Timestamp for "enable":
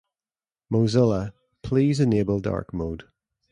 1.99-2.39